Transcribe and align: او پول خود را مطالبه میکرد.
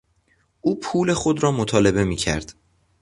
او 0.61 0.79
پول 0.79 1.13
خود 1.13 1.43
را 1.43 1.51
مطالبه 1.51 2.03
میکرد. 2.03 2.53